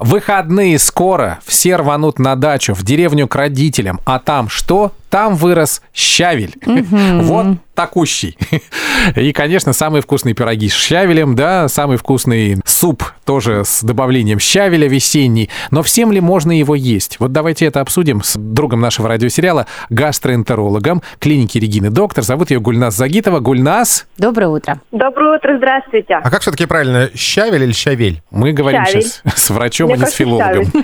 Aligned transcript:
Выходные 0.00 0.78
скоро, 0.78 1.40
все 1.44 1.76
рванут 1.76 2.18
на 2.18 2.34
дачу, 2.34 2.72
в 2.72 2.82
деревню 2.82 3.28
к 3.28 3.36
родителям. 3.36 4.00
А 4.06 4.18
там 4.18 4.48
что? 4.48 4.92
Там 5.10 5.34
вырос 5.34 5.82
щавель. 5.92 6.54
Вот 6.64 7.58
такущий. 7.80 8.36
И, 9.16 9.32
конечно, 9.32 9.72
самые 9.72 10.02
вкусные 10.02 10.34
пироги 10.34 10.68
с 10.68 10.74
щавелем, 10.74 11.34
да, 11.34 11.66
самый 11.66 11.96
вкусный 11.96 12.58
суп 12.66 13.02
тоже 13.24 13.62
с 13.64 13.82
добавлением 13.82 14.38
щавеля 14.38 14.86
весенний. 14.86 15.48
Но 15.70 15.82
всем 15.82 16.12
ли 16.12 16.20
можно 16.20 16.52
его 16.52 16.74
есть? 16.74 17.18
Вот 17.20 17.32
давайте 17.32 17.64
это 17.64 17.80
обсудим 17.80 18.22
с 18.22 18.36
другом 18.36 18.80
нашего 18.80 19.08
радиосериала, 19.08 19.66
гастроэнтерологом 19.88 21.02
клиники 21.18 21.56
Регины 21.56 21.88
Доктор. 21.88 22.22
Зовут 22.22 22.50
ее 22.50 22.60
Гульнас 22.60 22.94
Загитова. 22.94 23.40
Гульнас. 23.40 24.06
Доброе 24.18 24.48
утро. 24.48 24.80
Доброе 24.92 25.38
утро, 25.38 25.56
здравствуйте. 25.56 26.14
А 26.22 26.30
как 26.30 26.42
все-таки 26.42 26.66
правильно, 26.66 27.08
щавель 27.14 27.62
или 27.62 27.72
щавель? 27.72 28.20
Мы 28.30 28.52
говорим 28.52 28.84
Щавель. 28.84 29.04
сейчас 29.04 29.22
с 29.36 29.48
врачом, 29.48 29.86
Мне 29.86 29.94
а 29.94 29.98
не 30.04 30.06
с 30.06 30.12
филологом. 30.12 30.64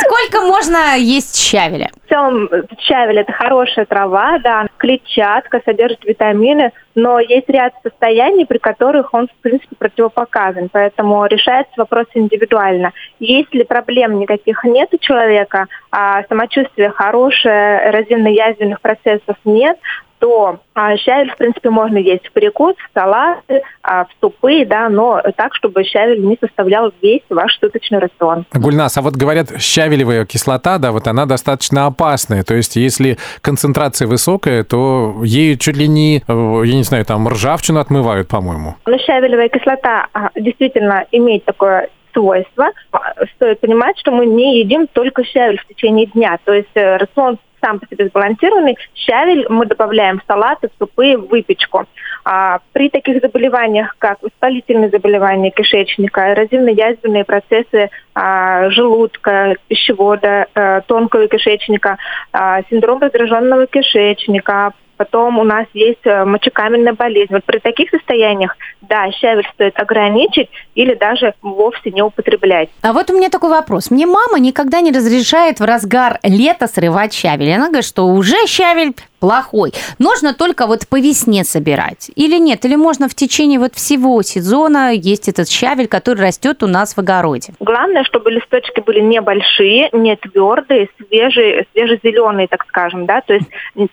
Сколько 0.00 0.40
можно 0.46 0.96
есть 0.96 1.36
щавеля? 1.36 1.90
Целом, 2.14 2.48
э, 2.48 2.62
щавель– 2.78 3.18
это 3.20 3.32
хорошая 3.32 3.86
трава, 3.86 4.38
да, 4.38 4.68
клетчатка, 4.76 5.60
содержит 5.64 6.04
витамины, 6.04 6.70
но 6.94 7.18
есть 7.18 7.48
ряд 7.48 7.72
состояний, 7.82 8.46
при 8.46 8.58
которых 8.58 9.12
он, 9.14 9.26
в 9.26 9.42
принципе, 9.42 9.74
противопоказан, 9.76 10.68
поэтому 10.70 11.26
решается 11.26 11.72
вопрос 11.76 12.06
индивидуально. 12.14 12.92
Если 13.18 13.64
проблем 13.64 14.20
никаких 14.20 14.62
нет 14.62 14.90
у 14.94 14.98
человека, 14.98 15.66
а 15.90 16.22
самочувствие 16.28 16.90
хорошее, 16.90 17.88
эрозивно-язвенных 17.88 18.80
процессов 18.80 19.36
нет, 19.44 19.76
то 20.24 20.58
а, 20.72 20.96
щавель, 20.96 21.30
в 21.32 21.36
принципе, 21.36 21.68
можно 21.68 21.98
есть 21.98 22.26
в 22.26 22.32
перекус, 22.32 22.74
в 22.76 22.98
салаты, 22.98 23.60
а, 23.82 24.06
в 24.06 24.08
супы, 24.22 24.64
да, 24.64 24.88
но 24.88 25.20
так, 25.36 25.54
чтобы 25.54 25.84
щавель 25.84 26.24
не 26.24 26.38
составлял 26.40 26.94
весь 27.02 27.20
ваш 27.28 27.58
суточный 27.60 27.98
рацион. 27.98 28.46
Гульнас, 28.54 28.96
а 28.96 29.02
вот 29.02 29.16
говорят, 29.16 29.60
щавелевая 29.60 30.24
кислота, 30.24 30.78
да, 30.78 30.92
вот 30.92 31.08
она 31.08 31.26
достаточно 31.26 31.84
опасная. 31.84 32.42
То 32.42 32.54
есть, 32.54 32.76
если 32.76 33.18
концентрация 33.42 34.08
высокая, 34.08 34.64
то 34.64 35.14
ей 35.22 35.58
чуть 35.58 35.76
ли 35.76 35.88
не, 35.88 36.22
э, 36.26 36.62
я 36.64 36.74
не 36.74 36.84
знаю, 36.84 37.04
там 37.04 37.28
ржавчину 37.28 37.78
отмывают, 37.78 38.26
по-моему. 38.26 38.76
Но 38.86 38.96
щавелевая 38.96 39.50
кислота 39.50 40.06
а, 40.14 40.30
действительно 40.34 41.04
имеет 41.12 41.44
такое 41.44 41.90
свойство. 42.14 42.70
А, 42.92 43.26
Стоит 43.36 43.60
понимать, 43.60 43.98
что 43.98 44.10
мы 44.10 44.24
не 44.24 44.60
едим 44.60 44.86
только 44.86 45.24
щавель 45.24 45.58
в 45.58 45.66
течение 45.66 46.06
дня. 46.06 46.38
То 46.44 46.54
есть 46.54 46.70
э, 46.74 46.96
рацион 46.96 47.38
сам 47.64 47.78
по 47.80 47.86
себе 47.86 48.08
сбалансированный. 48.08 48.76
Щавель 48.94 49.46
мы 49.48 49.66
добавляем 49.66 50.20
в 50.20 50.24
салаты, 50.26 50.68
в 50.68 50.78
супы, 50.78 51.16
в 51.16 51.28
выпечку. 51.28 51.86
А 52.24 52.60
при 52.72 52.88
таких 52.88 53.20
заболеваниях, 53.20 53.96
как 53.98 54.22
воспалительные 54.22 54.90
заболевания 54.90 55.50
кишечника, 55.50 56.32
эрозивно-язвенные 56.32 57.24
процессы 57.24 57.90
а, 58.14 58.70
желудка, 58.70 59.56
пищевода, 59.68 60.46
э, 60.54 60.80
тонкого 60.86 61.28
кишечника, 61.28 61.98
а, 62.32 62.62
синдром 62.70 63.00
раздраженного 63.00 63.66
кишечника, 63.66 64.72
Потом 64.96 65.38
у 65.38 65.44
нас 65.44 65.66
есть 65.74 66.04
э, 66.04 66.24
мочекаменная 66.24 66.92
болезнь. 66.92 67.32
Вот 67.32 67.44
при 67.44 67.58
таких 67.58 67.90
состояниях, 67.90 68.56
да, 68.82 69.10
щавель 69.12 69.48
стоит 69.54 69.78
ограничить 69.78 70.48
или 70.74 70.94
даже 70.94 71.34
вовсе 71.42 71.90
не 71.90 72.02
употреблять. 72.02 72.68
А 72.82 72.92
вот 72.92 73.10
у 73.10 73.16
меня 73.16 73.30
такой 73.30 73.50
вопрос. 73.50 73.90
Мне 73.90 74.06
мама 74.06 74.38
никогда 74.38 74.80
не 74.80 74.92
разрешает 74.92 75.60
в 75.60 75.64
разгар 75.64 76.18
лета 76.22 76.66
срывать 76.66 77.12
щавель. 77.12 77.52
Она 77.52 77.68
говорит, 77.68 77.86
что 77.86 78.06
уже 78.06 78.46
щавель 78.46 78.94
плохой. 79.24 79.72
Нужно 79.98 80.34
только 80.34 80.66
вот 80.66 80.86
по 80.86 81.00
весне 81.00 81.44
собирать. 81.44 82.10
Или 82.14 82.38
нет? 82.38 82.66
Или 82.66 82.76
можно 82.76 83.08
в 83.08 83.14
течение 83.14 83.58
вот 83.58 83.74
всего 83.74 84.20
сезона 84.20 84.92
есть 84.92 85.28
этот 85.30 85.48
щавель, 85.48 85.88
который 85.88 86.20
растет 86.20 86.62
у 86.62 86.66
нас 86.66 86.94
в 86.94 86.98
огороде? 86.98 87.54
Главное, 87.58 88.04
чтобы 88.04 88.30
листочки 88.30 88.80
были 88.80 89.00
небольшие, 89.00 89.88
не 89.92 90.14
твердые, 90.16 90.90
свежие, 90.98 91.64
свежезеленые, 91.72 92.48
так 92.48 92.66
скажем, 92.68 93.06
да, 93.06 93.22
то 93.22 93.32
есть 93.32 93.46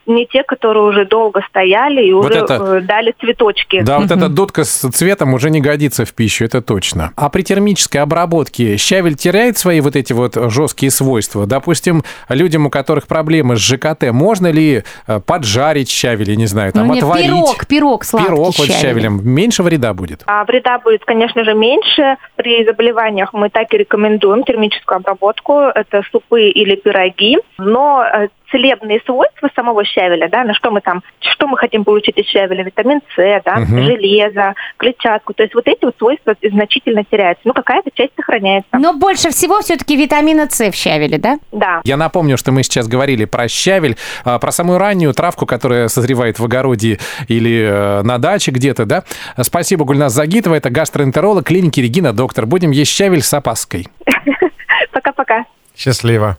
не 0.06 0.26
те, 0.26 0.44
которые 0.44 0.91
уже 0.92 1.06
долго 1.06 1.42
стояли 1.50 2.06
и 2.06 2.14
Вот 2.14 2.32
уже 2.32 2.40
это- 2.40 2.54
э, 2.54 2.82
дали 2.82 3.14
цветочки. 3.20 3.82
Да, 3.82 4.00
вот 4.00 4.12
эта 4.12 4.30
дудка 4.30 4.64
с 4.64 4.90
цветом 4.92 5.34
уже 5.34 5.50
не 5.50 5.62
годится 5.62 6.06
в 6.06 6.14
пищу, 6.14 6.46
это 6.46 6.62
точно. 6.62 7.12
А 7.16 7.30
при 7.30 7.42
термической 7.42 8.02
обработке 8.02 8.78
щавель 8.78 9.16
теряет 9.16 9.58
свои 9.58 9.82
вот 9.82 9.96
эти 9.96 10.14
вот 10.14 10.36
жесткие 10.52 10.92
свойства? 10.92 11.46
Допустим, 11.46 12.04
людям, 12.30 12.66
у 12.66 12.70
которых 12.70 13.08
проблемы 13.08 13.56
с 13.56 13.60
ЖКТ, 13.60 14.12
можно 14.12 14.52
ли 14.52 14.84
э, 15.08 15.20
поджарить 15.20 15.90
щавель, 15.90 16.30
я 16.30 16.36
не 16.36 16.46
знаю, 16.48 16.72
там 16.72 16.88
ну, 16.88 16.94
нет, 16.94 17.04
отварить? 17.04 17.28
пирог, 17.28 17.66
пирог 17.68 18.04
сладкий 18.04 18.30
Пирог 18.30 18.54
вот 18.58 18.68
с 18.68 18.82
щавелем. 18.82 19.22
Меньше 19.24 19.64
вреда 19.64 19.94
будет? 19.94 20.24
А 20.28 20.44
вреда 20.46 20.80
будет, 20.80 21.06
конечно 21.06 21.44
же, 21.44 21.54
меньше. 21.54 22.18
При 22.36 22.64
заболеваниях 22.66 23.34
мы 23.34 23.50
так 23.50 23.74
и 23.74 23.78
рекомендуем 23.78 24.44
термическую 24.44 24.98
обработку. 24.98 25.54
Это 25.54 26.02
супы 26.12 26.50
или 26.50 26.76
пироги. 26.76 27.38
Но 27.58 28.04
э, 28.04 28.28
целебные 28.52 29.02
свойства 29.06 29.50
самого 29.56 29.84
щавеля, 29.86 30.28
да, 30.30 30.44
на 30.44 30.54
что 30.54 30.72
мы 30.72 30.81
там, 30.82 31.02
что 31.20 31.48
мы 31.48 31.58
хотим 31.58 31.84
получить 31.84 32.18
из 32.18 32.26
щавеля, 32.26 32.64
витамин 32.64 33.02
С, 33.16 33.42
да, 33.46 33.56
Мгм. 33.58 33.84
железо, 33.84 34.54
клетчатку, 34.78 35.34
то 35.34 35.44
есть 35.44 35.56
вот 35.56 35.68
эти 35.68 35.86
вот 35.86 35.96
свойства 35.98 36.36
значительно 36.44 37.04
теряются. 37.04 37.42
Ну, 37.46 37.54
какая-то 37.54 37.90
часть 37.94 38.12
сохраняется. 38.16 38.70
Но 38.78 38.94
больше 38.94 39.30
всего 39.30 39.62
все-таки 39.62 39.96
витамина 39.96 40.48
С 40.50 40.60
в 40.72 40.76
щавеле, 40.76 41.18
да? 41.18 41.40
Да. 41.52 41.82
Я 41.84 41.98
напомню, 41.98 42.38
что 42.38 42.52
мы 42.52 42.64
сейчас 42.64 42.88
говорили 42.88 43.26
про 43.26 43.48
щавель, 43.48 43.98
а, 44.26 44.40
про 44.40 44.52
самую 44.52 44.78
раннюю 44.80 45.14
травку, 45.14 45.46
которая 45.46 45.88
созревает 45.88 46.40
в 46.40 46.46
огороде 46.46 47.00
или 47.28 47.62
э, 47.70 48.02
на 48.04 48.18
даче 48.18 48.52
где-то, 48.52 48.86
да? 48.86 49.04
Спасибо, 49.42 49.86
Гульнас 49.86 50.14
Загитова, 50.14 50.56
это 50.56 50.70
гастроэнтеролог 50.70 51.46
клиники 51.46 51.80
Регина 51.80 52.14
Доктор. 52.14 52.46
Будем 52.46 52.72
есть 52.72 52.92
щавель 52.92 53.22
с 53.22 53.34
опаской. 53.34 53.88
Пока-пока. 54.92 55.46
Счастливо. 55.76 56.38